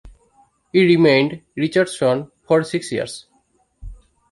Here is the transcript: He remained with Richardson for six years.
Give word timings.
He 0.73 0.83
remained 0.83 1.31
with 1.55 1.75
Richardson 1.75 2.31
for 2.47 2.63
six 2.63 2.91
years. 2.91 3.27